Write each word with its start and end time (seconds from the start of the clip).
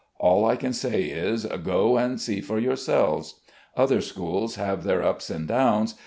All 0.19 0.45
I 0.45 0.55
can 0.55 0.73
say 0.73 1.03
is, 1.03 1.45
"Go 1.45 1.95
and 1.99 2.19
see 2.19 2.41
for 2.41 2.57
yourselves." 2.57 3.35
Other 3.77 4.01
schools 4.01 4.55
have 4.55 4.83
their 4.83 5.03
ups 5.03 5.29
and 5.29 5.47
downs. 5.47 5.93